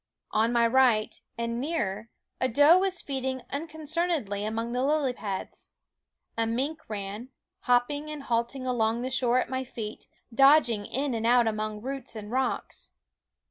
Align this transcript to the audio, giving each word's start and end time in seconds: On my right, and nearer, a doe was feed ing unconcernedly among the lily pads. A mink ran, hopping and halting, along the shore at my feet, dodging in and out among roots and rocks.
On 0.31 0.51
my 0.51 0.65
right, 0.65 1.21
and 1.37 1.61
nearer, 1.61 2.09
a 2.39 2.47
doe 2.49 2.79
was 2.79 3.03
feed 3.03 3.23
ing 3.23 3.43
unconcernedly 3.51 4.43
among 4.43 4.71
the 4.71 4.83
lily 4.83 5.13
pads. 5.13 5.69
A 6.35 6.47
mink 6.47 6.81
ran, 6.89 7.29
hopping 7.59 8.09
and 8.09 8.23
halting, 8.23 8.65
along 8.65 9.03
the 9.03 9.11
shore 9.11 9.39
at 9.39 9.47
my 9.47 9.63
feet, 9.63 10.07
dodging 10.33 10.87
in 10.87 11.13
and 11.13 11.27
out 11.27 11.47
among 11.47 11.81
roots 11.83 12.15
and 12.15 12.31
rocks. 12.31 12.89